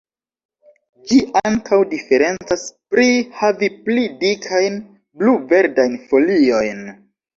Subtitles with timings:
[1.09, 1.17] Ĝi
[1.49, 2.65] ankaŭ diferencas
[2.95, 3.05] pri
[3.41, 4.81] havi pli dikajn,
[5.21, 6.87] blu-verdajn foliojn.